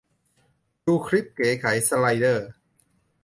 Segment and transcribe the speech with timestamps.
[0.85, 2.47] ดูคลิปเก๋ไก๋ สไลเดอร์